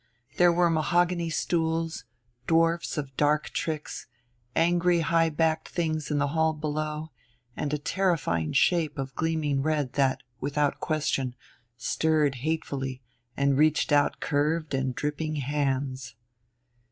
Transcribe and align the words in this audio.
There 0.37 0.51
were 0.51 0.71
mahogany 0.71 1.29
stools, 1.29 2.05
dwarfs 2.47 2.97
of 2.97 3.15
dark 3.17 3.51
tricks; 3.51 4.07
angry 4.55 5.01
high 5.01 5.29
backed 5.29 5.67
things 5.69 6.09
in 6.09 6.17
the 6.17 6.29
hall 6.29 6.53
below; 6.53 7.11
and 7.55 7.71
a 7.71 7.77
terrifying 7.77 8.51
shape 8.53 8.97
of 8.97 9.13
gleaming 9.13 9.61
red 9.61 9.93
that, 9.93 10.23
without 10.39 10.79
question, 10.79 11.35
stirred 11.77 12.33
hatefully 12.41 13.03
and 13.37 13.59
reached 13.59 13.91
out 13.91 14.19
curved 14.19 14.73
and 14.73 14.95
dripping 14.95 15.35
hands. 15.35 16.15